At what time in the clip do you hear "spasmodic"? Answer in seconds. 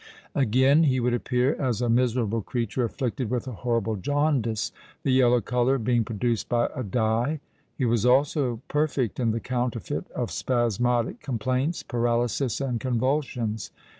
10.31-11.19